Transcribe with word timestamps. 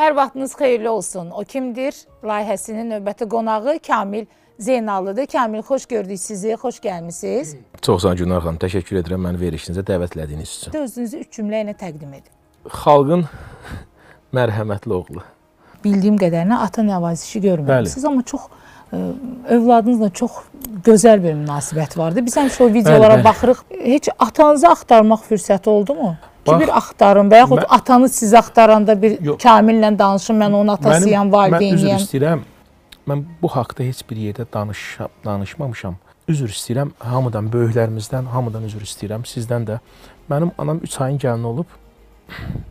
Hər 0.00 0.16
vaxtınız 0.16 0.54
xeyirli 0.56 0.88
olsun. 0.88 1.30
O 1.30 1.42
kimdir? 1.44 1.92
Layihəsinin 2.24 2.88
növbəti 2.88 3.26
qonağı 3.28 3.78
Kamil 3.86 4.26
Zeynallıdır. 4.58 5.26
Kamil, 5.26 5.58
xoş 5.58 5.86
gördük 5.86 6.20
sizi, 6.20 6.52
xoş 6.52 6.78
gəlmisiniz. 6.80 7.56
Çox 7.82 8.02
sağ 8.02 8.08
olun 8.08 8.16
Günar 8.16 8.40
xanım. 8.40 8.56
Təşəkkür 8.62 8.96
edirəm 9.02 9.20
məni 9.26 9.40
verilişinizə 9.42 9.84
dəvət 9.84 10.16
elədiyiniz 10.16 10.54
üçün. 10.56 10.78
Özünüzü 10.78 11.20
üç 11.24 11.36
cümlə 11.36 11.60
ilə 11.64 11.74
təqdim 11.82 12.14
edin. 12.16 12.32
Xalqın 12.80 13.26
mərhəmətli 14.38 14.96
oğlu. 15.02 15.26
Bildiyim 15.84 16.16
qədərinə 16.16 16.62
ata 16.64 16.86
nəvazişi 16.88 17.44
görməmisiniz, 17.44 18.08
amma 18.08 18.24
çox 18.32 18.48
ə, 18.48 19.02
övladınızla 19.58 20.10
çox 20.22 20.40
gözəl 20.88 21.20
bir 21.28 21.36
münasibət 21.44 21.98
vardı. 22.00 22.24
Biz 22.24 22.40
həmişə 22.40 22.64
o 22.64 22.72
videolara 22.72 23.20
bəli. 23.20 23.28
baxırıq. 23.28 23.64
Heç 23.84 24.08
atanızı 24.18 24.68
axtarmaq 24.68 25.28
fürsəti 25.28 25.68
oldu 25.68 25.94
mu? 25.94 26.16
Bax, 26.52 26.60
bir 26.60 26.76
axtarın 26.76 27.30
və 27.30 27.36
yaxud 27.42 27.58
mən- 27.58 27.66
atanız 27.68 28.12
sizi 28.14 28.38
axtaranda 28.38 29.02
bir 29.02 29.20
Yox. 29.20 29.38
Kamillə 29.44 29.98
danışın, 29.98 30.34
mən 30.40 30.52
onun 30.52 30.68
atasıyam, 30.68 31.26
mən 31.26 31.28
üzr 31.28 31.36
valideyniyəm. 31.36 32.00
istəyirəm. 32.04 32.40
Mən 33.08 33.24
bu 33.42 33.48
haqqda 33.48 33.82
heç 33.84 34.02
bir 34.10 34.16
yerdə 34.16 34.46
danışa, 34.54 35.08
danışmamışam. 35.24 35.96
Üzr 36.28 36.48
istəyirəm 36.48 36.90
hamıdan, 36.98 37.48
böyüklərimizdən, 37.50 38.24
hamıdan 38.24 38.64
üzr 38.64 38.82
istəyirəm, 38.86 39.22
sizdən 39.26 39.64
də. 39.66 39.78
Mənim 40.30 40.50
anam 40.58 40.78
3 40.82 41.00
ayın 41.00 41.18
gəlini 41.18 41.46
olub. 41.46 41.66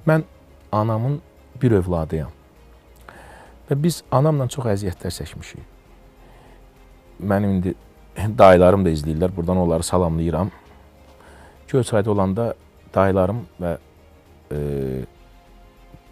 Mən 0.08 0.24
anamın 0.72 1.22
bir 1.62 1.72
övladıyam. 1.72 2.30
Və 3.70 3.84
biz 3.84 4.04
anamla 4.12 4.48
çox 4.48 4.66
əziyyətlər 4.66 5.12
çəkmişik. 5.20 5.60
Mənim 7.22 7.50
indi 7.58 7.74
dayılarım 8.38 8.86
da 8.86 8.90
izləyirlər. 8.90 9.36
Buradan 9.36 9.58
onları 9.58 9.84
salamlayıram. 9.84 10.52
Göyçayda 11.68 12.12
olanda 12.12 12.54
dayılarım 12.94 13.44
və 13.62 13.78
e, 14.52 14.58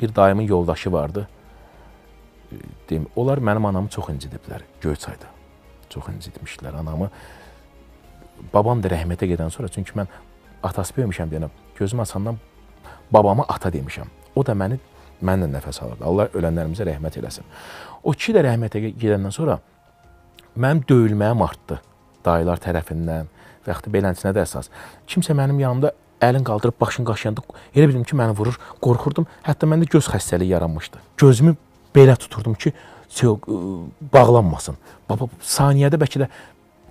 bir 0.01 0.15
dayımın 0.15 0.41
yoldaşı 0.41 0.91
vardı. 0.91 1.27
Deyim, 2.89 3.07
onlar 3.15 3.37
mənim 3.37 3.67
anamı 3.67 3.89
çox 3.89 4.09
incidiblər 4.09 4.61
Göyçayda. 4.81 5.27
Çox 5.89 6.03
incitmişdilər 6.07 6.75
anamı. 6.79 7.09
Babam 8.53 8.83
da 8.83 8.91
rəhmətə 8.93 9.27
gedən 9.27 9.49
sonra 9.49 9.67
çünki 9.67 9.95
mən 9.97 10.07
atası 10.63 10.93
böyümüşəm 10.97 11.31
deyənəm. 11.31 11.49
Gözüm 11.75 11.99
açandan 11.99 12.37
babama 13.11 13.45
ata 13.49 13.69
demişəm. 13.69 14.07
O 14.35 14.45
da 14.45 14.53
məni 14.53 14.79
mənlə 15.23 15.49
nəfəs 15.51 15.81
alırdı. 15.83 16.05
Allah 16.05 16.29
ölənlərimizə 16.37 16.85
rəhmət 16.87 17.19
eləsin. 17.19 17.45
O 18.03 18.11
kişi 18.11 18.37
də 18.37 18.45
rəhmətə 18.45 18.81
gedəndən 18.93 19.33
sonra 19.33 19.59
mənim 20.55 20.83
döyülməyim 20.89 21.43
artdı 21.43 21.81
dayılar 22.25 22.61
tərəfindən 22.61 23.29
və 23.65 23.73
yaxud 23.73 23.87
da 23.87 23.93
beləsinə 23.95 24.33
də 24.35 24.43
əsas. 24.43 24.69
Kimsə 25.09 25.35
mənim 25.37 25.59
yanımda 25.61 25.91
əlin 26.21 26.43
qaldırıb 26.43 26.79
başını 26.81 27.05
qaşıyanda 27.05 27.43
elə 27.75 27.87
bildim 27.87 28.03
ki, 28.03 28.15
məni 28.17 28.35
vurur, 28.37 28.57
qorxurdum. 28.81 29.27
Hətta 29.45 29.69
məndə 29.69 29.89
göz 29.91 30.09
xəstəliyi 30.09 30.55
yaranmışdı. 30.55 30.99
Gözümü 31.17 31.55
belə 31.95 32.17
tuturdum 32.17 32.53
ki, 32.53 32.73
bağlanmasın. 34.13 34.77
Baba 35.09 35.29
saniyədə 35.43 35.99
bəlkə 36.01 36.25
də 36.25 36.27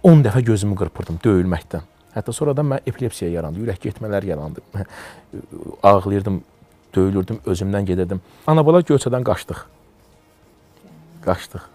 10 0.06 0.24
dəfə 0.24 0.42
gözümü 0.47 0.77
qırpırdım 0.78 1.20
döyülməkdən. 1.24 1.84
Hətta 2.16 2.32
sonradan 2.32 2.70
mən 2.70 2.86
epilepsiya 2.86 3.30
yarandı, 3.30 3.60
ürək 3.60 3.82
getmələr 3.82 4.24
yarandı. 4.24 4.62
Ağlayırdım, 5.82 6.41
döyülürdüm, 6.94 7.41
özümdən 7.47 7.84
gedirdim. 7.84 8.22
Ana-bala 8.47 8.80
Göyçədən 8.80 9.27
qaçdıq. 9.27 9.66
Qaçdıq. 11.27 11.66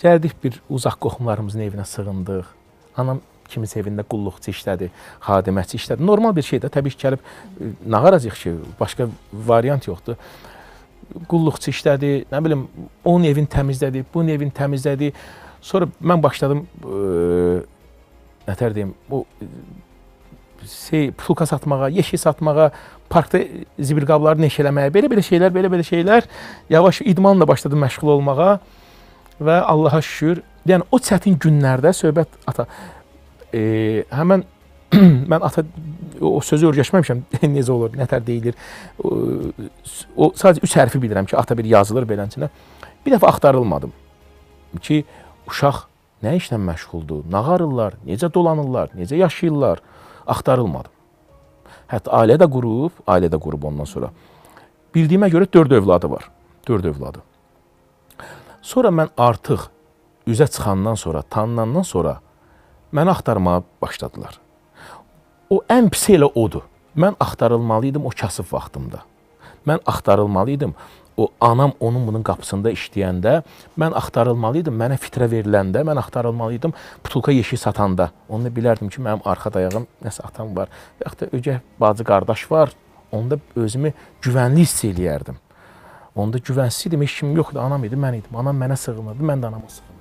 Gəldik 0.00 0.38
bir 0.44 0.60
uzaq 0.70 0.96
qohumlarımızın 1.00 1.60
evinə 1.66 1.84
sığındıq. 1.84 2.48
Anam 2.96 3.20
kimisə 3.54 3.80
evində 3.82 4.04
qulluqçu 4.10 4.52
işlədi, 4.54 4.90
xadiməçi 5.26 5.78
işlədi. 5.80 6.04
Normal 6.04 6.34
bir 6.36 6.46
şeydir. 6.46 6.72
Təbii 6.74 6.94
ki, 6.94 7.00
gəlib 7.04 7.22
e, 7.22 7.70
nağaracaq 7.94 8.40
ki, 8.40 8.56
başqa 8.80 9.08
variant 9.46 9.88
yoxdur. 9.88 10.18
Qulluqçu 11.30 11.72
işlədi, 11.74 12.12
nə 12.32 12.42
bilim, 12.44 12.66
onun 13.04 13.28
evini 13.30 13.50
təmizlədi, 13.50 14.04
bunun 14.14 14.34
evini 14.34 14.54
təmizlədi. 14.54 15.12
Sonra 15.64 15.88
mən 16.02 16.22
başladım 16.24 16.66
e, 16.84 17.62
nətər 18.48 18.76
deyim, 18.76 18.94
bu 19.10 19.24
e, 19.40 19.48
şey, 20.68 21.10
pulka 21.12 21.46
satmağa, 21.46 21.88
yeşik 21.88 22.20
satmağa, 22.20 22.70
parkda 23.10 23.40
zibil 23.78 24.06
qabları 24.08 24.42
neşələməyə, 24.44 24.92
belə-belə 24.94 25.24
şeylər, 25.24 25.52
belə-belə 25.54 25.84
şeylər 25.86 26.28
yavaş 26.72 27.02
idmanla 27.04 27.48
başladım 27.48 27.84
məşğul 27.84 28.16
olmağa 28.16 28.58
və 29.44 29.60
Allaha 29.60 30.00
şükür, 30.02 30.42
yəni 30.68 30.86
o 30.90 31.00
çətin 31.02 31.36
günlərdə 31.40 31.92
söhbət 31.96 32.38
ata 32.46 32.66
e, 33.54 34.04
həmən 34.10 34.44
mən 35.30 35.42
ata 35.46 35.64
o 36.24 36.38
sözü 36.44 36.70
öyrəşməmişəm 36.70 37.22
necə 37.56 37.72
olur, 37.74 37.94
nətər 37.98 38.22
deyilir. 38.26 38.56
O, 39.02 39.14
o 40.16 40.30
sadəcə 40.36 40.64
üç 40.66 40.76
hərfi 40.78 41.00
bilirəm 41.02 41.28
ki, 41.30 41.36
ata 41.38 41.56
bir 41.58 41.68
yazılır 41.70 42.06
beləncə. 42.08 42.50
Bir 43.04 43.16
dəfə 43.16 43.28
axtarılmadım 43.30 43.92
ki, 44.82 45.02
uşaq 45.50 45.84
nə 46.24 46.36
işlə 46.38 46.58
məşğuldur, 46.62 47.26
nağarırlar, 47.30 47.98
necə 48.06 48.30
dolanırlar, 48.32 48.94
necə 48.98 49.18
yaşayırlar, 49.20 49.82
axtarılmadım. 50.30 50.92
Hətta 51.90 52.14
ailə 52.22 52.38
də 52.40 52.48
qurub, 52.50 53.04
ailə 53.10 53.28
də 53.32 53.40
qurub 53.40 53.68
ondan 53.68 53.88
sonra. 53.88 54.10
Bildiyimə 54.94 55.28
görə 55.32 55.50
4 55.52 55.72
övladı 55.80 56.10
var. 56.10 56.30
4 56.68 56.86
övladı. 56.94 57.22
Sonra 58.62 58.88
mən 58.88 59.10
artıq 59.20 59.68
üzə 60.26 60.46
çıxandan 60.48 60.94
sonra, 60.94 61.22
tanınandan 61.22 61.82
sonra 61.82 62.20
məni 62.94 63.10
axtarmağa 63.10 63.62
başladılar. 63.82 64.38
O 65.50 65.60
ən 65.68 65.90
pisi 65.90 66.14
elə 66.18 66.30
odur. 66.34 66.62
Mən 66.96 67.16
axtarılmalıydım 67.20 68.06
o 68.06 68.10
kasıb 68.20 68.46
vaxtımda. 68.52 69.02
Mən 69.66 69.80
axtarılmalıydım 69.86 70.74
o 71.16 71.28
anam 71.40 71.72
onun 71.80 72.06
bunun 72.06 72.22
qapısında 72.26 72.72
işləyəndə, 72.74 73.34
mən 73.78 73.94
axtarılmalıydım 73.98 74.74
mənə 74.78 74.98
fitrə 74.98 75.28
veriləndə, 75.30 75.84
mən 75.86 75.98
axtarılmalıydım 76.00 76.74
butulka 77.04 77.32
yeşik 77.32 77.58
satanda. 77.58 78.10
Onu 78.28 78.48
da 78.48 78.54
bilərdim 78.54 78.90
ki, 78.90 79.02
mənim 79.02 79.22
arxa 79.24 79.52
dayağım 79.54 79.86
nəsə 80.04 80.26
atam 80.26 80.56
var, 80.56 80.68
yaxud 81.04 81.20
da 81.20 81.30
ögək 81.38 81.60
bacı 81.80 82.04
qardaş 82.04 82.50
var. 82.50 82.74
Onda 83.12 83.38
özümü 83.56 83.92
güvənli 84.22 84.66
hiss 84.66 84.84
eləyərdim. 84.84 85.38
Onda 86.14 86.38
güvənsiz 86.38 86.88
idim, 86.88 87.02
heç 87.02 87.20
kim 87.20 87.36
yoxdu, 87.36 87.60
anam 87.62 87.84
idi, 87.86 87.98
mən 87.98 88.18
idim. 88.18 88.36
Anam 88.38 88.58
mənə 88.58 88.78
sığınırdı, 88.78 89.22
mən 89.22 89.42
də 89.42 89.52
anama 89.52 89.70
sığınırdım. 89.70 89.93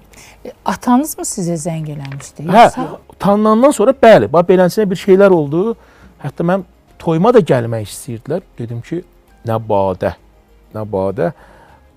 Atanız 0.66 1.18
mı 1.18 1.26
sizə 1.28 1.56
zəng 1.60 1.88
eləmişdi? 1.94 2.46
Hə, 2.52 2.66
tanınandan 3.20 3.72
sonra 3.76 3.94
bəli, 4.04 4.28
bax 4.32 4.48
beləsinə 4.50 4.86
bir 4.90 5.00
şeylər 5.00 5.32
oldu. 5.32 5.76
Hətta 6.24 6.46
mən 6.48 6.66
toyuma 7.00 7.34
da 7.36 7.40
gəlmək 7.40 7.88
istəyirdilər. 7.88 8.44
Dedim 8.60 8.82
ki, 8.86 9.02
nə 9.48 9.58
badə, 9.70 10.14
nə 10.76 10.84
badə 10.90 11.32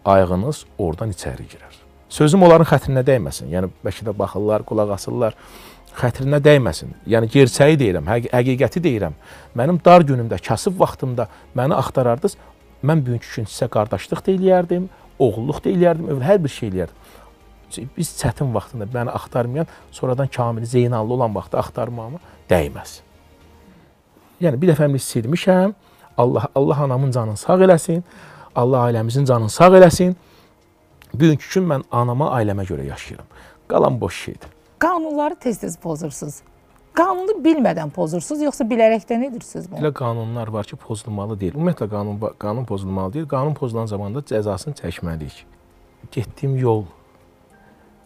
ayğınız 0.06 0.64
oradan 0.78 1.10
içəri 1.14 1.46
girər. 1.50 1.72
Sözüm 2.08 2.42
onların 2.46 2.66
xətrinə 2.70 3.02
dəyməsin. 3.06 3.50
Yəni 3.50 3.70
bəlkə 3.84 4.06
də 4.06 4.14
baxırlar, 4.18 4.62
qulaq 4.66 4.92
asırlar. 4.94 5.34
Xətrinə 5.96 6.38
dəyməsin. 6.44 6.92
Yəni 7.08 7.30
gerçəyi 7.32 7.78
deyirəm, 7.80 8.06
həqi 8.10 8.30
həqiqəti 8.30 8.82
deyirəm. 8.84 9.14
Mənim 9.58 9.80
dar 9.84 10.04
günümdə, 10.06 10.38
kasıb 10.44 10.78
vaxtımda 10.80 11.26
məni 11.56 11.74
axtarardınız. 11.74 12.36
Mən 12.86 13.02
bugünkü 13.06 13.30
gün 13.40 13.48
sizə 13.50 13.66
qardaşlıq 13.72 14.20
da 14.26 14.34
eləyərdim, 14.36 14.86
oğulluq 15.18 15.62
da 15.64 15.70
eləyərdim, 15.72 16.10
övl- 16.12 16.26
hər 16.28 16.42
bir 16.44 16.52
şey 16.52 16.68
eləyərdim. 16.68 17.05
Biz 17.96 18.08
çətin 18.20 18.54
vaxtında 18.54 18.84
məni 18.84 19.10
axtarmayan, 19.10 19.66
sonradan 19.90 20.28
Kamil 20.28 20.64
Zeynallı 20.64 21.12
olan 21.12 21.34
vaxtda 21.34 21.58
axtarmağıma 21.58 22.18
dəyməz. 22.50 23.00
Yəni 24.40 24.60
bir 24.62 24.72
dəfə 24.72 24.88
mis 24.92 25.04
silmişəm. 25.14 25.74
Allah 26.16 26.48
Allah 26.54 26.82
anamın 26.88 27.10
canını 27.10 27.36
sağ 27.36 27.58
eləsin. 27.68 28.02
Allah 28.54 28.88
ailəmizin 28.88 29.26
canını 29.26 29.50
sağ 29.50 29.68
eləsin. 29.78 30.14
Bugünkü 31.14 31.54
gün 31.54 31.68
mən 31.70 31.82
anama, 31.90 32.30
ailəmə 32.38 32.64
görə 32.68 32.86
yaşayıram. 32.86 33.26
Qalan 33.68 34.00
boş 34.00 34.20
şeydir. 34.24 34.56
qanunları 34.78 35.34
tez-tez 35.34 35.78
pozursunuz. 35.78 36.40
Qanunu 36.96 37.36
bilmədən 37.44 37.90
pozursunuz, 37.92 38.42
yoxsa 38.42 38.64
bilərəkdən 38.64 39.26
edirsiniz 39.28 39.70
bunu? 39.70 39.80
Elə 39.80 39.92
qanunlar 39.92 40.48
var 40.48 40.64
ki, 40.64 40.76
pozulmalı 40.80 41.36
deyil. 41.40 41.54
Ümumiyyətlə 41.54 41.88
qanun 41.92 42.20
qanun 42.40 42.64
pozulmalı 42.64 43.12
deyil. 43.12 43.28
Qanun 43.28 43.54
pozulan 43.54 43.86
zamanda 43.86 44.20
cəzasını 44.24 44.76
çəkməliyik. 44.80 45.42
Getdiyim 46.12 46.56
yol 46.56 46.84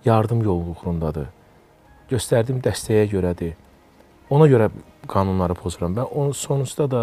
yardım 0.04 0.42
yolluğundadır. 0.42 1.28
Göstərdiyim 2.10 2.62
dəstəyə 2.64 3.06
görədir. 3.10 3.54
Ona 4.30 4.46
görə 4.50 4.70
qanunları 5.10 5.54
pozuram. 5.58 5.94
Və 5.96 6.06
onun 6.06 6.32
sonuçda 6.36 6.86
da 6.90 7.02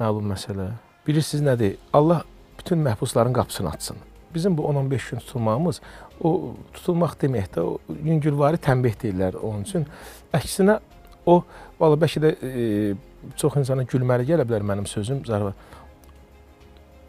məlum 0.00 0.32
məsələ. 0.32 0.70
Bilirsiniz 1.06 1.44
nədir? 1.46 1.76
Allah 1.92 2.24
bütün 2.58 2.82
məhbusların 2.84 3.32
qapısını 3.32 3.70
açsın. 3.70 3.96
Bizim 4.34 4.58
bu 4.58 4.62
10-15 4.62 5.10
gün 5.10 5.18
tutulmağımız 5.18 5.80
o 6.20 6.54
tutulmaq 6.74 7.16
deməkdə 7.22 7.60
o 7.60 7.78
yüngülvari 8.04 8.56
tənbih 8.56 8.96
deyirlər 9.02 9.36
onun 9.40 9.62
üçün. 9.62 9.86
Əksinə 10.34 10.80
o 11.26 11.42
valla 11.80 11.96
bəlkə 11.96 12.22
də 12.24 12.32
e, 12.42 12.94
çox 13.36 13.56
insana 13.56 13.86
gülməli 13.88 14.26
gələ 14.28 14.44
bilər 14.48 14.66
mənim 14.66 14.86
sözüm 14.86 15.24
zarafat. 15.24 15.54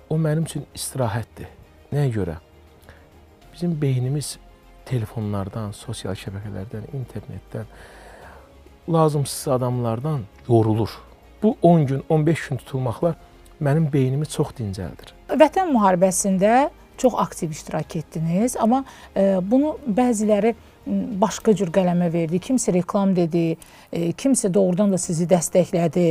O 0.09 0.15
mənim 0.15 0.45
üçün 0.47 0.63
istirahətdir. 0.75 1.49
Nəyə 1.91 2.11
görə? 2.13 2.37
Bizim 3.53 3.75
beynimiz 3.81 4.37
telefonlardan, 4.87 5.73
sosial 5.75 6.15
şəbəkələrdən, 6.17 6.89
internetdən 6.95 7.67
lazımsız 8.93 9.47
adamlardan 9.57 10.21
yorulur. 10.47 10.89
Bu 11.43 11.55
10 11.61 11.85
gün, 11.85 12.03
15 12.09 12.47
gün 12.47 12.57
tutulmaqlar 12.57 13.15
mənim 13.61 13.87
beynimi 13.93 14.25
çox 14.25 14.53
dincəldir. 14.57 15.13
Vətən 15.29 15.71
müharibəsində 15.73 16.69
çox 16.97 17.13
aktiv 17.17 17.51
iştirak 17.51 17.95
etdiniz, 17.95 18.57
amma 18.57 18.83
e, 19.15 19.37
bunu 19.41 19.75
bəziləri 19.87 20.55
başqa 21.21 21.53
cür 21.57 21.71
qələmə 21.73 22.09
verdi. 22.13 22.39
Kimsə 22.41 22.73
reklam 22.73 23.15
dedi, 23.15 23.57
e, 23.91 24.11
kimsə 24.17 24.53
doğrudan 24.53 24.93
da 24.93 24.97
sizi 25.01 25.27
dəstəklədi. 25.29 26.07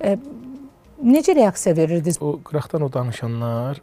E, 0.00 0.14
necə 1.04 1.36
reaksiya 1.36 1.76
verirdiniz? 1.76 2.20
O 2.22 2.38
qıraqdan 2.44 2.86
o 2.86 2.92
danışanlar 2.92 3.82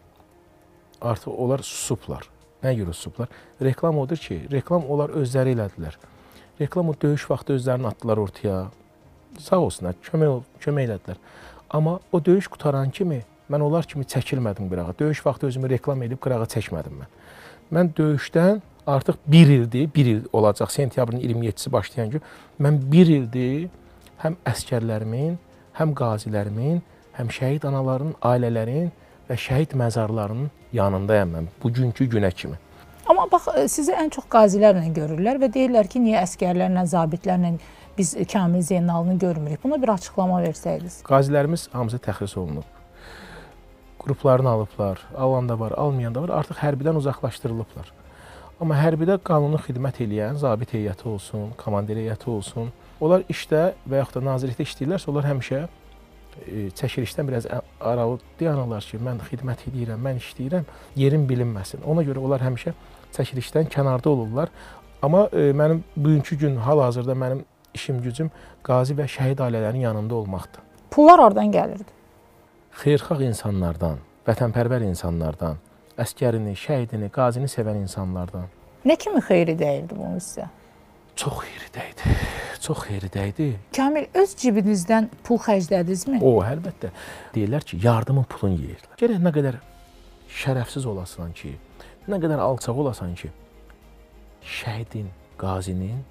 artıq 1.01 1.31
onlar 1.37 1.59
susublar. 1.59 2.29
Nəyə 2.63 2.81
görə 2.81 2.93
susublar? 2.93 3.29
Reklam 3.61 3.99
odur 4.01 4.17
ki, 4.17 4.39
reklam 4.51 4.85
onlar 4.89 5.13
özləri 5.19 5.53
elədilər. 5.53 5.97
Reklam 6.61 6.89
o 6.89 6.95
döyüş 7.01 7.27
vaxtı 7.29 7.57
özlərini 7.57 7.87
atdılar 7.91 8.17
ortaya. 8.17 8.59
Sağ 9.37 9.59
olsunlar, 9.61 9.97
kömək 10.07 10.41
kömək 10.63 10.87
elədilər. 10.89 11.19
Amma 11.69 11.99
o 12.11 12.23
döyüş 12.25 12.47
qutaran 12.53 12.89
kimi 12.89 13.21
mən 13.51 13.63
onlar 13.63 13.85
kimi 13.85 14.05
çəkilmədim 14.09 14.69
qırağa. 14.71 14.95
Döyüş 14.99 15.25
vaxtı 15.25 15.47
özümü 15.47 15.69
reklam 15.69 16.01
edib 16.03 16.19
qırağa 16.23 16.47
çəkmədim 16.55 16.97
mən. 17.03 17.13
Mən 17.73 17.93
döyüşdən 17.97 18.61
artıq 18.87 19.17
1 19.27 19.47
ildir, 19.47 19.89
1 19.95 20.05
il 20.05 20.21
olacaq 20.33 20.71
sentyabrın 20.71 21.19
27-si 21.19 21.71
başlayan 21.71 22.09
gün. 22.09 22.21
Mən 22.61 22.79
1 22.91 23.07
ildir 23.07 23.69
həm 24.23 24.37
əskərlərimin, 24.49 25.37
həm 25.77 25.93
qazilərimin, 25.93 26.81
həm 27.19 27.29
şəhid 27.29 27.67
anaların, 27.67 28.15
ailələrin 28.21 28.91
və 29.29 29.35
şəhid 29.35 29.75
məzarlarının 29.77 30.49
yanındayam 30.73 31.33
mən 31.35 31.49
bugünkü 31.63 32.07
günə 32.15 32.31
kimi. 32.31 32.57
Amma 33.07 33.27
bax 33.31 33.47
sizi 33.71 33.93
ən 33.95 34.09
çox 34.11 34.25
qazilərlə 34.31 34.89
görürlər 34.95 35.39
və 35.39 35.51
deyirlər 35.53 35.87
ki, 35.87 36.01
niyə 36.03 36.23
əskərlərlə, 36.25 36.83
zabitlərlə 36.91 37.53
biz 37.97 38.15
Kamil 38.31 38.61
Zeynalını 38.61 39.19
görmürük. 39.19 39.63
Buna 39.63 39.81
bir 39.81 39.89
açıqlama 39.95 40.41
versəydiniz. 40.43 40.99
Qazilərimiz 41.07 41.69
hamısı 41.71 41.97
təxris 41.97 42.37
olunub. 42.37 42.67
Qruplarını 43.99 44.49
alıblar, 44.49 44.99
alan 45.17 45.49
da 45.49 45.59
var, 45.59 45.71
almayan 45.71 46.15
da 46.15 46.21
var. 46.21 46.29
Artıq 46.29 46.59
hərbidən 46.61 46.99
uzaqlaşdırılıblar. 46.99 47.93
Amma 48.61 48.77
hərbidə 48.77 49.17
qanuni 49.23 49.59
xidmət 49.61 50.01
eləyən 50.05 50.37
zabit 50.41 50.71
heyəti 50.73 51.07
olsun, 51.09 51.51
komandir 51.57 51.99
heyəti 52.01 52.29
olsun, 52.33 52.71
onlar 52.99 53.25
işdə 53.29 53.73
və 53.85 53.99
yaxud 54.01 54.17
da 54.17 54.23
nazirlikdə 54.31 54.65
işləyirlərsə, 54.65 55.09
onlar 55.11 55.27
həmişə 55.29 55.59
e, 55.63 55.67
çəkilişdən 56.79 57.27
biraz 57.27 57.45
aralı 57.81 58.19
dayanırlar 58.39 58.85
ki, 58.89 58.99
mən 59.03 59.19
xidmət 59.29 59.67
edirəm, 59.71 60.01
mən 60.03 60.21
işləyirəm, 60.21 60.65
yerim 60.95 61.27
bilinməsin. 61.29 61.83
Ona 61.85 62.05
görə 62.07 62.23
onlar 62.23 62.43
həmişə 62.45 62.73
çəkilişdən 63.17 63.69
kənarda 63.73 64.09
olurlar. 64.09 64.49
Amma 65.01 65.27
e, 65.33 65.51
mənim 65.51 65.83
bugünkü 65.97 66.37
gün 66.37 66.55
hal-hazırda 66.55 67.13
mənim 67.13 67.43
işim 67.73 68.01
gücüm 68.01 68.31
qazi 68.63 68.95
və 68.97 69.05
şəhid 69.05 69.41
ailələrinin 69.45 69.85
yanında 69.89 70.15
olmaqdır. 70.15 70.61
Pullar 70.91 71.19
hardan 71.19 71.51
gəlirdi? 71.53 71.93
Xeyirxah 72.81 73.21
insanlardan, 73.25 74.01
vətənpərvər 74.27 74.85
insanlardan, 74.87 75.61
əskərini, 75.97 76.55
şəhidini, 76.57 77.11
qazini 77.13 77.49
sevən 77.51 77.81
insanlardan. 77.83 78.49
Nə 78.85 78.97
kimi 79.01 79.21
xeyri 79.21 79.57
dəyirdi 79.59 79.97
bunu 79.97 80.21
sizə? 80.21 80.49
Çox 81.17 81.41
xeyri 81.45 81.71
dəydi. 81.77 82.17
Çox 82.67 82.81
xeyri 82.83 83.07
dəydi. 83.07 83.45
Kamil 83.71 84.09
öz 84.19 84.31
cibinizdən 84.35 85.05
pul 85.23 85.37
xərclədinizmi? 85.39 86.17
O, 86.19 86.41
əlbəttə. 86.43 86.89
Deyirlər 87.31 87.63
ki, 87.63 87.77
yardımın 87.79 88.25
pulunu 88.27 88.57
yeyirlər. 88.59 88.97
Gərək 88.99 89.21
nə 89.23 89.31
qədər 89.37 89.57
şərəfsiz 90.41 90.87
olasan 90.91 91.31
ki, 91.37 91.53
nə 92.11 92.19
qədər 92.19 92.43
alçaq 92.43 92.81
olasan 92.83 93.13
ki, 93.15 93.31
şəhidin, 94.57 95.07
qazinin 95.39 96.03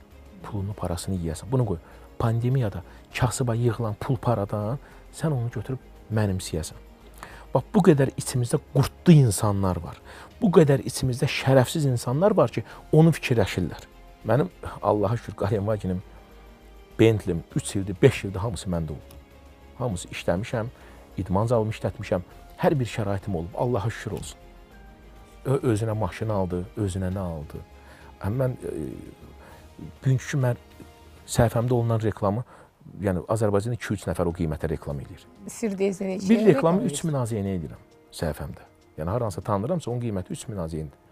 pulunu, 0.46 0.72
parasını 0.80 1.18
yeyəsən. 1.26 1.52
Bunu 1.52 1.68
qoy. 1.74 1.82
Pandemiyada 2.16 2.80
kasıba 3.12 3.52
yığılan 3.60 4.00
pul 4.00 4.16
paradan 4.16 4.80
sən 5.12 5.36
onu 5.36 5.52
götürüb 5.52 5.84
mənimsəyəsən. 6.08 6.80
Bax 7.52 7.68
bu 7.76 7.84
qədər 7.90 8.16
içimizdə 8.16 8.64
qurtlu 8.72 9.20
insanlar 9.26 9.84
var. 9.84 10.00
Bu 10.40 10.48
qədər 10.56 10.88
içimizdə 10.88 11.28
şərəfsiz 11.28 11.84
insanlar 11.92 12.32
var 12.32 12.48
ki, 12.48 12.64
onu 12.96 13.12
fikirləşirlər. 13.12 13.90
Mənim 14.24 14.48
Allaha 14.80 15.20
şükür 15.20 15.42
Qaryamaginim, 15.44 16.00
Bentlim 16.98 17.44
3 17.56 17.76
ildir, 17.76 17.96
5 18.02 18.24
ildir 18.24 18.40
hamısı 18.40 18.70
məndə 18.70 18.96
oldu. 18.96 19.16
Hamısı 19.78 20.08
işləmişəm, 20.08 20.66
idman 21.18 21.46
zalımı 21.46 21.72
işlətmişəm. 21.72 22.24
Hər 22.58 22.78
bir 22.80 22.86
şəraitim 22.86 23.36
olub. 23.36 23.54
Allaha 23.54 23.90
şükür 23.90 24.18
olsun. 24.18 24.38
Ö 25.44 25.56
özünə 25.72 25.92
maşın 25.92 26.28
aldı, 26.28 26.64
özünə 26.76 27.12
nə 27.12 27.18
aldı. 27.18 27.60
Həm 28.20 28.38
mən 28.40 28.56
e, 28.64 28.86
bugünkü 30.04 30.40
mən 30.40 30.56
səhifəmdə 31.26 31.72
olunan 31.72 32.00
reklamı 32.00 32.44
yəni 33.02 33.24
Azərbaycanda 33.28 33.76
2-3 33.76 34.06
nəfər 34.10 34.30
o 34.30 34.32
qiymətə 34.34 34.70
reklam 34.70 35.00
edir. 35.04 35.26
Sir 35.52 35.76
deyilsə 35.78 36.08
neçə? 36.08 36.28
Bir 36.30 36.46
reklamı 36.46 36.86
3000 36.88 37.20
AZN 37.22 37.50
edirəm 37.56 37.82
səhifəmdə. 38.14 38.64
Yəni 38.98 39.12
haransa 39.12 39.40
tanınıramsa 39.44 39.90
onun 39.90 40.00
qiyməti 40.00 40.32
3000 40.32 40.62
AZN-dir. 40.64 41.02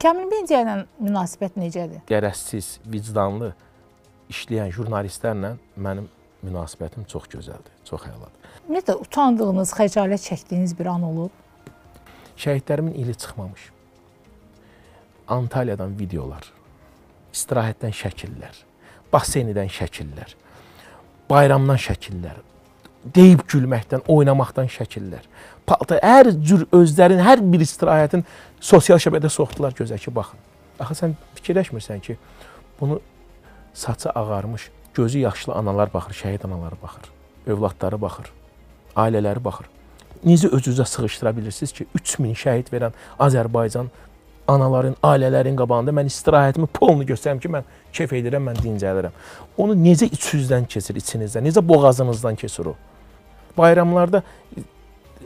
Kamil 0.00 0.30
Bendiyə 0.32 0.62
ilə 0.64 0.76
münasibət 0.98 1.58
necədir? 1.60 2.00
Qərəzsiz, 2.08 2.78
vicdanlı 2.88 3.52
işləyən 4.30 4.70
jurnalistlərlə 4.74 5.54
mənim 5.76 6.08
münasibətim 6.44 7.04
çox 7.10 7.28
gözəldir, 7.34 7.72
çox 7.88 8.06
əladır. 8.08 8.48
Ümumiyyətlə 8.66 8.96
utandığınız, 9.04 9.74
xəcalət 9.76 10.26
çəkdiyiniz 10.28 10.76
bir 10.78 10.90
an 10.92 11.04
olub? 11.08 11.32
Şəhidlərimin 12.40 12.94
ili 12.96 13.14
çıxmamış. 13.14 13.66
Antalyadan 15.30 15.92
videolar, 15.98 16.46
istirahətdən 17.34 17.92
şəkillər, 17.94 18.62
baseynidən 19.12 19.68
şəkillər, 19.70 20.34
bayramdan 21.30 21.78
şəkillər, 21.78 22.40
deyib 23.14 23.44
gülməkdən, 23.48 24.06
oynamaqdan 24.10 24.70
şəkillər. 24.72 25.26
Palta 25.66 26.00
hər 26.02 26.32
cür 26.42 26.66
özlərin 26.74 27.22
hər 27.22 27.42
bir 27.52 27.62
istirahətin 27.64 28.24
sosial 28.60 28.98
şəbəkədə 29.02 29.30
soxdular 29.30 29.76
gözə 29.76 29.98
ki, 30.00 30.12
baxın. 30.14 30.40
Axı 30.80 30.96
sən 31.02 31.14
fikirləşmirsən 31.38 32.02
ki, 32.04 32.16
bunu 32.80 32.98
saçı 33.74 34.10
ağarmış, 34.10 34.70
gözü 34.94 35.18
yaşlı 35.18 35.54
analar 35.54 35.94
baxır, 35.94 36.14
şəhid 36.14 36.46
anaları 36.46 36.76
baxır, 36.82 37.10
övladları 37.46 38.00
baxır, 38.00 38.32
ailələri 38.96 39.44
baxır. 39.44 39.66
Necə 40.26 40.50
öz-özünüzə 40.50 40.84
sığışdıra 40.84 41.36
bilirsiniz 41.36 41.72
ki, 41.72 41.86
3000 41.94 42.34
şəhid 42.34 42.72
verən 42.72 42.96
Azərbaycan 43.18 43.88
anaların, 44.48 44.96
ailələrin 45.02 45.56
qabağında 45.56 45.94
mən 45.96 46.10
istirahətimi 46.10 46.66
polunu 46.66 47.06
göstərim 47.08 47.40
ki, 47.40 47.48
mən 47.48 47.68
kef 47.92 48.12
edirəm, 48.12 48.50
mən 48.50 48.60
dincəlirəm. 48.60 49.16
Onu 49.58 49.76
necə 49.78 50.10
içinizdən 50.10 50.66
keçir, 50.68 50.98
içinizdən, 51.00 51.46
necə 51.48 51.62
boğazınızdan 51.68 52.36
keçir 52.40 52.72
o? 52.72 52.74
Bayramlarda 53.58 54.22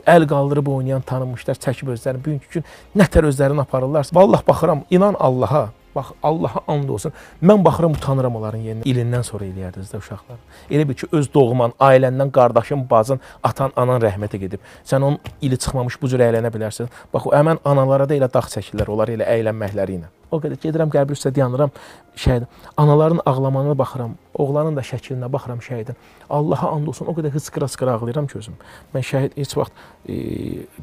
əl 0.05 0.27
qaldırıb 0.29 0.67
oynayan 0.77 1.01
tanınmışlar 1.01 1.57
çəkib 1.61 1.89
özlərini 1.95 2.21
bugünkü 2.25 2.59
gün 2.59 2.65
nətər 3.01 3.27
özlərini 3.31 3.61
aparırlar. 3.65 4.07
Vallah 4.13 4.47
baxıram, 4.47 4.83
inan 4.89 5.15
Allaha, 5.19 5.69
Bax 5.95 6.11
Allaha 6.23 6.61
and 6.67 6.89
olsun. 6.89 7.13
Mən 7.43 7.63
baxıram 7.65 7.95
utanıram 7.95 8.35
onların 8.35 8.59
yerinə. 8.59 8.83
İlindən 8.89 9.23
sonra 9.23 9.45
eləyərdiniz 9.47 9.93
də 9.93 10.01
uşaqlar. 10.03 10.41
Elə 10.69 10.87
bil 10.89 10.97
ki 10.99 11.07
öz 11.11 11.29
doğman, 11.33 11.75
ailəndən, 11.79 12.31
qardaşın, 12.35 12.83
bacın, 12.89 13.21
atan, 13.43 13.71
anan 13.75 14.01
rəhmətə 14.03 14.41
gedib. 14.41 14.63
Sən 14.83 15.03
onun 15.03 15.19
ili 15.41 15.57
çıxmamış 15.57 15.99
bu 16.01 16.11
cür 16.11 16.25
əylənə 16.27 16.51
bilərsən. 16.51 16.91
Bax 17.13 17.29
o 17.29 17.33
həmin 17.35 17.61
analara 17.65 18.09
da 18.09 18.17
elə 18.17 18.29
dağ 18.33 18.43
çəkirlər, 18.55 18.91
onlar 18.91 19.13
elə 19.15 19.27
əylənməkləri 19.37 19.99
ilə. 19.99 20.11
O 20.33 20.39
qədər 20.43 20.59
gedirəm 20.59 20.91
qəbir 20.91 21.15
üstə 21.15 21.31
dayanıram 21.35 21.71
şəhid. 22.19 22.47
Anaların 22.77 23.21
ağlamağına 23.25 23.77
baxıram, 23.77 24.15
oğlanın 24.33 24.75
da 24.75 24.83
şəklinə 24.83 25.31
baxıram 25.31 25.61
şəhidin. 25.63 25.95
Allaha 26.29 26.71
and 26.75 26.87
olsun, 26.91 27.07
o 27.07 27.13
qədər 27.15 27.31
hıçqıra-hıçqıra 27.37 27.93
ağlayıram 27.95 28.27
ki 28.27 28.39
özüm. 28.41 28.57
Mən 28.95 29.05
şəhid 29.11 29.37
heç 29.37 29.55
vaxt 29.57 29.85
e, 30.09 30.17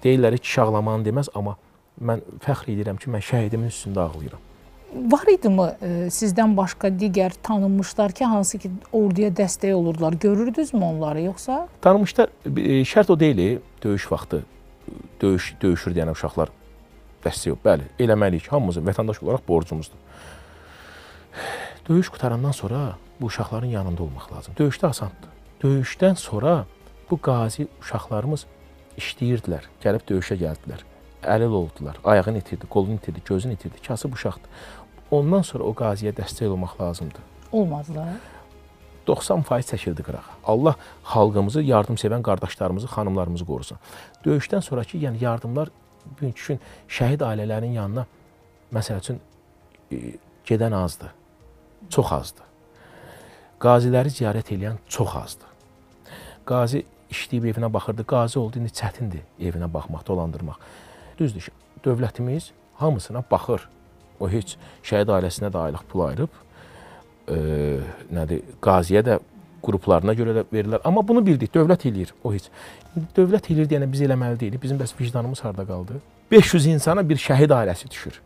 deyirlər 0.05 0.39
ki, 0.39 0.55
şağlamanı 0.55 1.11
deməz, 1.11 1.33
amma 1.35 1.59
mən 2.01 2.25
fəxr 2.47 2.73
edirəm 2.77 3.03
ki, 3.03 3.13
mən 3.13 3.29
şəhidimin 3.33 3.75
üstündə 3.75 4.07
ağlayıram. 4.07 4.52
Var 4.93 5.29
idimi 5.33 5.67
e, 5.81 5.91
sizdən 6.13 6.57
başqa 6.57 6.91
digər 6.93 7.33
tanınmışlar 7.43 8.13
ki, 8.13 8.25
hansı 8.29 8.59
ki 8.59 8.71
orduya 8.93 9.31
dəstək 9.33 9.73
olurdular? 9.73 10.13
Görürdünüzmü 10.13 10.85
onları 10.85 11.21
yoxsa? 11.21 11.67
Tanınmışlar 11.81 12.29
e, 12.47 12.83
şərt 12.85 13.13
o 13.13 13.21
deyil, 13.21 13.61
döyüş 13.85 14.13
vaxtı 14.13 14.43
döyüş 15.23 15.55
döyüşür 15.63 15.97
deyən 15.97 16.13
uşaqlar 16.13 16.53
dəstək 17.25 17.55
yox. 17.55 17.63
Bəli, 17.65 17.89
eləməliyik. 18.03 18.51
Hamımızın 18.53 18.87
vətəndaş 18.87 19.23
olaraq 19.25 19.47
borcumuzdur. 19.49 19.99
Döyüş 21.89 22.09
qutarandan 22.09 22.53
sonra 22.53 22.97
bu 23.21 23.27
uşaqların 23.27 23.73
yanında 23.73 24.03
olmaq 24.03 24.33
lazım. 24.33 24.55
Döyüşdə 24.59 24.87
asandır. 24.87 25.31
Döyüşdən 25.63 26.17
sonra 26.17 26.65
bu 27.11 27.19
qazi 27.21 27.69
uşaqlarımız 27.81 28.47
işləyirdilər, 28.99 29.69
gəlib 29.85 30.05
döyüşə 30.09 30.37
gəldilər. 30.37 30.92
Əlil 31.23 31.55
oldular, 31.55 31.99
ayağını 32.05 32.39
itirdi, 32.39 32.67
qolunu 32.67 32.95
itirdi, 32.95 33.23
gözünü 33.25 33.53
itirdi. 33.53 33.83
Kasıb 33.87 34.13
uşaqdır. 34.13 34.51
Ondan 35.11 35.43
sonra 35.43 35.65
o 35.65 35.75
qaziyə 35.77 36.15
dəstək 36.17 36.49
olmaq 36.49 36.81
lazımdır. 36.81 37.23
Olmadılar. 37.53 38.09
90% 39.07 39.75
çəkildi 39.75 40.03
qırağa. 40.03 40.25
Allah 40.45 40.75
xalqımızı, 41.05 41.63
yardım 41.63 41.95
sevən 41.95 42.23
qardaşlarımızı, 42.23 42.87
xanımlarımızı 42.87 43.47
qorusun. 43.47 43.79
Döyüşdən 44.25 44.63
sonrakı 44.63 44.99
yəni 44.99 45.23
yardımlar 45.25 45.71
bugünkü 46.07 46.47
gün 46.47 46.61
şəhid 46.89 47.25
ailələrinin 47.27 47.75
yanına 47.79 48.07
məsəl 48.75 48.99
üçün 48.99 49.21
e, 49.93 50.15
gedən 50.47 50.75
azdır. 50.75 51.11
Çox 51.91 52.13
azdır. 52.13 52.47
Qaziləri 53.61 54.11
ziyarət 54.11 54.55
edən 54.57 54.79
çox 54.89 55.17
azdır. 55.17 55.51
Qazi 56.47 56.85
işləyib 57.11 57.51
evinə 57.53 57.73
baxırdı. 57.73 58.07
Qazi 58.07 58.39
oldu, 58.39 58.59
indi 58.59 58.73
çətindir 58.75 59.23
evinə 59.41 59.69
baxmaq, 59.73 60.07
dolandırmaq. 60.07 60.59
Düzdür, 61.19 61.49
dövlətimiz 61.85 62.51
hamısına 62.75 63.25
baxır. 63.31 63.69
O 64.21 64.29
heç 64.31 64.57
şəhid 64.87 65.11
ailəsinə 65.11 65.51
də 65.53 65.59
aylıq 65.67 65.85
pul 65.91 66.07
ayırıb, 66.07 66.41
e, 67.29 67.37
nədir, 68.15 68.43
qaziyə 68.63 69.03
də 69.07 69.19
qruplarına 69.63 70.15
görə 70.19 70.37
də 70.39 70.45
verirlər. 70.53 70.83
Amma 70.85 71.03
bunu 71.07 71.23
bildik, 71.27 71.53
dövlət 71.55 71.87
eləyir. 71.91 72.13
O 72.25 72.33
heç. 72.35 72.49
Dövlət 73.17 73.51
eləyir 73.53 73.71
deyənə 73.71 73.89
biz 73.91 74.03
eləməli 74.07 74.39
deyilik. 74.41 74.63
Bizim 74.63 74.79
bəs 74.81 74.95
vicdanımız 74.99 75.45
harda 75.45 75.67
qaldı? 75.67 76.01
500 76.31 76.67
insana 76.75 77.09
bir 77.09 77.21
şəhid 77.21 77.55
ailəsi 77.55 77.91
düşür. 77.91 78.21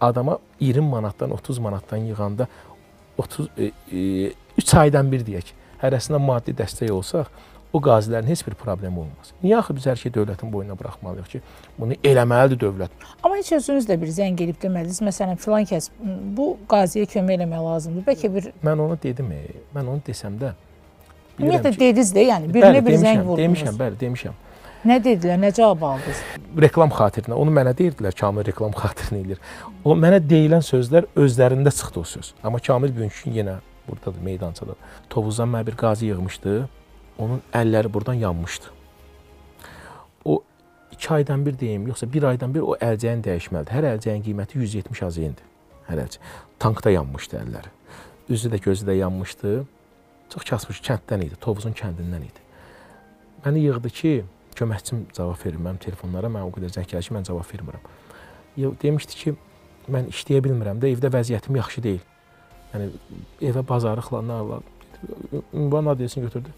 Adama 0.00 0.38
20 0.60 0.88
manatdan, 0.88 1.30
30 1.30 1.58
manatdan 1.58 1.96
yığanda 1.96 2.48
30 3.18 3.48
e, 3.58 3.70
e, 3.92 4.32
3 4.58 4.74
aydan 4.74 5.12
bir 5.12 5.24
deyək. 5.26 5.52
Hərəsinə 5.80 6.20
maddi 6.20 6.52
dəstək 6.56 6.90
olsaq, 6.92 7.28
o 7.72 7.80
qazilərin 7.82 8.26
heç 8.26 8.42
bir 8.46 8.54
problemi 8.58 8.98
olmaz. 8.98 9.32
Niyə 9.42 9.58
axı 9.60 9.76
biz 9.76 9.86
hər 9.86 9.98
şeyi 10.00 10.12
dövlətin 10.14 10.50
boynuna 10.52 10.76
buraxmalıyıq 10.78 11.28
ki, 11.34 11.40
bunu 11.78 11.98
eləməlidir 12.04 12.58
dövlət. 12.64 12.96
Amma 13.22 13.38
heç 13.38 13.52
özünüz 13.58 13.86
də 13.88 13.98
bir 14.00 14.10
zəng 14.16 14.36
gelib 14.38 14.58
demədiniz. 14.62 14.98
Məsələn, 15.06 15.38
filan 15.40 15.68
kəs 15.70 15.90
bu 16.36 16.56
qaziyə 16.70 17.06
kömək 17.14 17.38
eləmək 17.38 17.64
lazımdır. 17.68 18.06
Bəlkə 18.10 18.34
bir 18.34 18.50
Mən 18.66 18.84
onu 18.86 18.98
dedim, 19.02 19.32
e, 19.32 19.62
mən 19.76 19.94
onu 19.94 20.02
desəm 20.06 20.38
də 20.40 20.54
ümumiyyətlə 21.40 21.74
dediniz 21.78 22.14
də, 22.14 22.26
yəni 22.32 22.52
birinə 22.52 22.78
bəli, 22.80 22.86
bir 22.86 22.96
zəng 22.98 23.04
demişəm, 23.04 23.26
vurdunuz. 23.28 23.44
demişəm, 23.46 23.78
bəli, 23.80 24.00
demişəm. 24.00 24.38
Nə 24.80 24.96
dedilər, 25.04 25.40
nə 25.40 25.50
cavab 25.56 25.82
aldınız? 25.84 26.20
reklam 26.64 26.92
xatirinə. 26.96 27.36
Onu 27.36 27.52
mənə 27.54 27.74
deyirdilər, 27.76 28.14
Kamil 28.16 28.46
reklam 28.48 28.74
xatirinə 28.82 29.22
eləyir. 29.24 29.40
O 29.84 29.96
mənə 29.96 30.20
deyilən 30.24 30.64
sözlər 30.64 31.08
özlərində 31.16 31.72
çıxdı 31.74 32.00
o 32.00 32.04
söz. 32.04 32.34
Amma 32.42 32.58
Kamil 32.58 32.94
bugünkü 32.96 33.24
gün 33.24 33.38
yenə 33.40 33.56
burdadır, 33.88 34.20
meydançada. 34.24 34.76
Tovuzdan 35.10 35.50
mənə 35.52 35.66
bir 35.66 35.76
qazi 35.80 36.10
yığmışdı. 36.10 36.56
Onun 37.18 37.42
əlləri 37.54 37.92
burdan 37.92 38.14
yanmışdı. 38.14 38.66
O 40.24 40.42
2 40.92 41.10
aydan 41.14 41.46
bir 41.46 41.58
deyim, 41.58 41.86
yoxsa 41.86 42.12
1 42.12 42.22
aydan 42.22 42.54
bir 42.54 42.60
o 42.60 42.76
əlcəyin 42.76 43.24
dəyişməlidir. 43.24 43.72
Hər 43.72 43.88
əlcəyin 43.94 44.24
qiyməti 44.24 44.58
170 44.58 45.02
azeyndir. 45.02 45.44
Hər 45.88 46.04
əlcək. 46.04 46.30
Tankda 46.58 46.90
yanmışdı 46.90 47.40
əlləri. 47.40 47.72
Üzü 48.30 48.50
də 48.52 48.60
gözü 48.62 48.86
də 48.86 48.96
yanmışdı. 49.00 49.54
Çox 50.30 50.44
kasmış 50.46 50.78
kənddən 50.86 51.24
idi, 51.26 51.36
Tovuzun 51.40 51.72
kəndindən 51.74 52.22
idi. 52.28 52.44
Məni 53.44 53.64
yığdı 53.64 53.90
ki, 53.90 54.12
köməkçim 54.54 55.08
cavab 55.16 55.40
verir 55.44 55.58
mənim 55.58 55.80
telefonlara. 55.82 56.30
Mən 56.30 56.46
o 56.46 56.52
qədər 56.54 56.70
zəng 56.76 56.86
gəlir 56.86 57.08
ki, 57.08 57.14
mən 57.16 57.26
cavab 57.26 57.48
vermirəm. 57.50 57.88
Demişdi 58.82 59.18
ki, 59.22 59.34
mən 59.90 60.10
işləyə 60.12 60.44
bilmirəm 60.44 60.78
də, 60.82 60.92
evdə 60.94 61.10
vəziyyətim 61.10 61.58
yaxşı 61.58 61.82
deyil. 61.82 62.04
Yəni 62.70 62.90
evə 63.50 63.64
bazarlıqla 63.66 64.20
nə 64.28 64.38
var? 64.48 64.68
Ünvan 65.54 65.90
adresini 65.90 66.24
götürdü. 66.24 66.52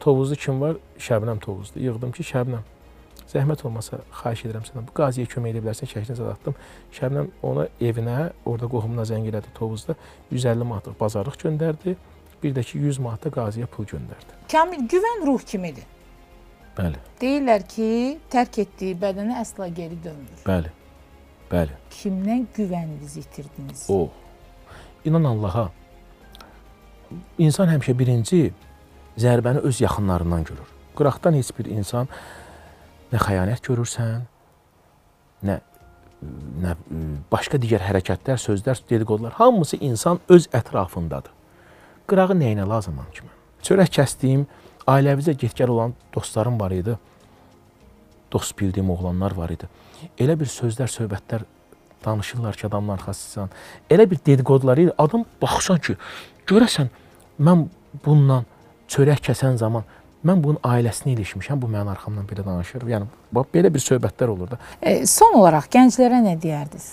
Tovuzlu 0.00 0.36
kim 0.36 0.60
var? 0.60 0.76
Şəbnəm 0.98 1.40
Tovuzlu. 1.44 1.80
Yığdım 1.82 2.12
ki, 2.16 2.24
Şəbnəm. 2.24 2.64
Zəhmət 3.30 3.60
olmasa 3.68 4.00
xahiş 4.22 4.46
edirəm 4.48 4.64
səndən. 4.66 4.86
Bu 4.88 4.94
qaziyə 4.96 5.28
kömək 5.30 5.52
edə 5.54 5.60
bilərsən, 5.62 5.90
şəklini 5.92 6.16
zad 6.18 6.32
atdım. 6.32 6.56
Şəbnəm 6.96 7.28
ona 7.46 7.66
evinə, 7.80 8.32
orada 8.44 8.66
qohumuna 8.72 9.04
zəng 9.06 9.28
elədi 9.30 9.52
Tovuzda. 9.54 9.94
150 10.32 10.64
manatlıq 10.72 10.96
bazarlıq 11.00 11.36
göndərdi. 11.44 11.94
Bir 12.42 12.54
də 12.56 12.64
ki 12.64 12.78
100 12.80 12.98
manat 13.04 13.24
da 13.24 13.30
qaziyə 13.36 13.66
pul 13.70 13.84
göndərdi. 13.86 14.38
Kamil 14.50 14.86
güvən 14.88 15.26
ruh 15.28 15.42
kimidir? 15.46 15.84
Bəli, 16.78 16.96
Deyirlər 17.20 17.64
ki, 17.68 17.86
tərk 18.32 18.58
etdiyi 18.64 18.96
bədənə 18.96 19.36
əsla 19.42 19.68
geri 19.74 19.98
dönmür. 20.04 20.42
bəli. 20.46 20.70
Bəli. 21.50 21.74
Kimdən 21.90 22.44
güvəninizi 22.56 23.20
itirdiniz? 23.20 23.86
O. 23.90 24.08
İnan 25.04 25.24
Allaha. 25.24 25.70
İnsan 27.38 27.68
həmişə 27.68 27.98
birinci 27.98 28.52
zərbəni 29.20 29.64
öz 29.68 29.80
yaxınlarından 29.80 30.44
görür. 30.44 30.68
Qıraqdan 30.96 31.36
heç 31.38 31.52
bir 31.58 31.70
insan 31.70 32.08
nə 33.12 33.20
xəyanət 33.20 33.64
görürsən, 33.66 34.24
nə 35.46 35.60
nə 36.60 36.74
başqa 37.32 37.58
digər 37.60 37.82
hərəkətlər, 37.84 38.40
sözlər, 38.40 38.80
dediqodular 38.90 39.36
hamısı 39.38 39.78
insan 39.80 40.20
öz 40.28 40.48
ətrafındadır. 40.52 41.32
Qırağı 42.10 42.36
nəyinə 42.36 42.66
lazımam 42.68 43.08
ki 43.14 43.24
mən? 43.24 43.36
Çörək 43.64 43.92
kəsdiyim, 43.96 44.44
ailəvizə 44.88 45.36
getgəl 45.40 45.72
olan 45.72 45.94
dostlarım 46.14 46.58
var 46.60 46.74
idi. 46.76 46.96
Dost 48.32 48.58
bildiyim 48.58 48.90
oğlanlar 48.90 49.34
var 49.36 49.52
idi. 49.54 49.68
Elə 50.18 50.36
bir 50.40 50.50
sözlər, 50.50 50.90
söhbətlər 50.92 51.46
danışırlar 52.04 52.56
ki, 52.56 52.66
adamın 52.66 52.96
arxasından. 52.96 53.50
Elə 53.90 54.10
bir 54.10 54.20
dediqodular 54.26 54.78
idi. 54.78 54.92
Adam 54.98 55.24
baxsan 55.42 55.80
ki, 55.80 55.96
görəsən 56.48 56.92
mən 57.40 57.66
bununla 58.04 58.42
çörək 58.90 59.22
kəsən 59.30 59.56
zaman 59.60 59.86
mən 60.26 60.42
bunun 60.42 60.58
ailəsini 60.64 61.14
ilişmişəm, 61.14 61.60
bu 61.62 61.68
mənim 61.70 61.88
arxamdan 61.92 62.26
belə 62.28 62.44
danışır. 62.46 62.84
Yəni 62.90 63.08
bax 63.32 63.46
belə 63.54 63.72
bir 63.74 63.84
söhbətlər 63.84 64.34
olur 64.34 64.50
da. 64.50 64.58
E, 64.82 65.06
son 65.06 65.38
olaraq 65.38 65.70
gənclərə 65.72 66.20
nə 66.26 66.36
deyərdiniz? 66.42 66.90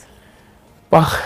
Bax 0.92 1.18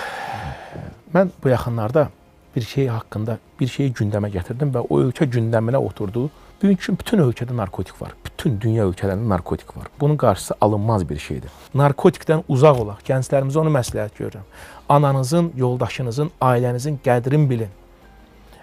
mən 1.14 1.32
bu 1.44 1.52
yaxınlarda 1.52 2.10
bir 2.56 2.62
şey 2.62 2.88
haqqında 2.88 3.38
bir 3.60 3.68
şeyi 3.68 3.94
gündəmə 3.94 4.32
gətirdim 4.34 4.74
və 4.76 4.86
o 4.90 5.02
ölkə 5.04 5.28
gündəminə 5.30 5.78
oturdu. 5.78 6.30
Bugünkü 6.62 6.94
bütün 7.00 7.20
ölkədə 7.24 7.56
narkotik 7.58 8.02
var. 8.02 8.12
Bütün 8.26 8.60
dünya 8.62 8.86
ölkələrində 8.86 9.30
narkotik 9.30 9.78
var. 9.78 9.88
Bunun 10.00 10.18
qarşısı 10.18 10.56
alınmaz 10.62 11.08
bir 11.10 11.18
şeydir. 11.18 11.50
Narkotikdən 11.76 12.44
uzaq 12.48 12.82
olaq. 12.84 13.00
Gənclərimizə 13.08 13.58
onu 13.58 13.74
məsləhət 13.74 14.20
görürəm. 14.20 14.46
Ananızın, 14.90 15.52
yoldaşınızın, 15.58 16.32
ailənizin 16.42 17.00
qədrini 17.06 17.50
bilin. 17.50 17.72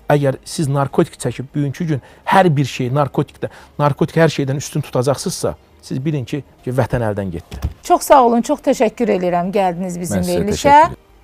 Əgər 0.09 0.39
siz 0.45 0.69
narkotik 0.73 1.19
çəkib 1.21 1.51
bugünkü 1.55 1.85
gün 1.93 2.05
hər 2.25 2.49
bir 2.57 2.65
şey 2.65 2.89
narkotikdə, 2.97 3.51
narkotik 3.79 4.17
hər 4.17 4.33
şeydən 4.33 4.57
üstün 4.63 4.81
tutacaqsınızsa, 4.87 5.55
siz 5.85 6.01
bilin 6.05 6.25
ki, 6.25 6.41
ki 6.65 6.73
vətən 6.73 7.05
əldən 7.11 7.35
getdi. 7.35 7.61
Çox 7.85 8.09
sağ 8.09 8.23
olun, 8.25 8.43
çox 8.43 8.65
təşəkkür 8.71 9.13
edirəm 9.19 9.53
gəldiniz 9.53 10.01
bizim 10.01 10.25
verilişə. 10.25 10.79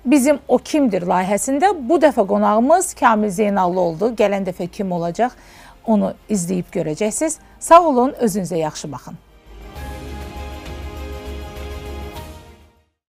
Bizim 0.05 0.37
O 0.47 0.59
Kimdir 0.61 1.01
layihəsində 1.09 1.71
bu 1.89 1.97
dəfə 1.97 2.27
qonağımız 2.29 2.93
Kamil 2.93 3.31
Zeynallı 3.33 3.79
oldu. 3.79 4.11
Gələn 4.13 4.45
dəfə 4.45 4.67
kim 4.69 4.91
olacaq 4.93 5.33
onu 5.85 6.13
izləyib 6.29 6.69
görəcəksiniz. 6.73 7.39
Sağ 7.59 7.81
olun, 7.81 8.13
özünüzə 8.21 8.61
yaxşı 8.61 8.91
baxın. 8.91 9.17